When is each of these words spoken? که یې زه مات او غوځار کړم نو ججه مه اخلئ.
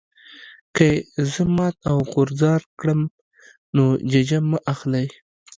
که 0.75 0.85
یې 0.93 0.97
زه 1.31 1.43
مات 1.55 1.75
او 1.89 1.97
غوځار 2.11 2.61
کړم 2.79 3.01
نو 3.75 3.85
ججه 4.11 4.39
مه 4.49 4.59
اخلئ. 4.73 5.07